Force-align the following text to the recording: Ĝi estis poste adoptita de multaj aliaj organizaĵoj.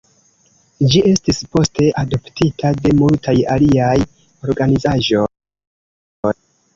Ĝi 0.91 1.01
estis 1.09 1.41
poste 1.55 1.89
adoptita 2.01 2.71
de 2.85 2.93
multaj 3.01 3.35
aliaj 3.57 3.91
organizaĵoj. 4.49 5.27